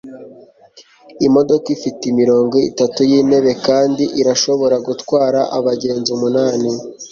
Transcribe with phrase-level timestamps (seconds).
[1.27, 6.69] imodoka ifite imirongo itatu yintebe kandi irashobora gutwara abagenzi umunani